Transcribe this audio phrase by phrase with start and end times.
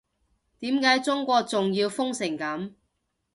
[0.57, 2.73] 點解中國仲要封成噉